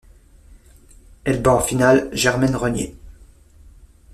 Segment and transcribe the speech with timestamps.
[1.25, 2.97] Elle bat en finale Germaine Regnier.